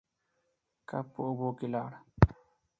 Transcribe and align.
کب 0.89 1.05
په 1.13 1.19
اوبو 1.27 1.49
کې 1.57 1.67
لاړ. 1.73 1.91